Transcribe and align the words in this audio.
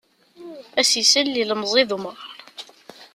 Ad 0.79 0.85
as-isel 0.87 1.39
ilemẓi 1.41 1.83
d 1.89 1.91
umɣar. 1.95 2.21